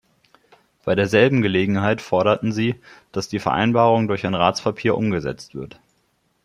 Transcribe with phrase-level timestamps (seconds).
[0.83, 5.79] Bei derselben Gelegenheit forderten sie, dass die Vereinbarung durch ein Ratspapier umgesetzt wird.